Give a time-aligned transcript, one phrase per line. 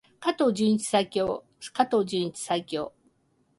[0.19, 1.43] 加藤純一最強！
[1.59, 2.91] 加藤純一最強！